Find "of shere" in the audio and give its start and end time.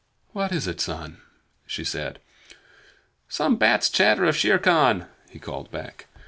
4.25-4.57